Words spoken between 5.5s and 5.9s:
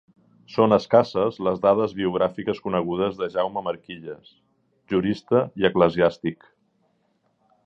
i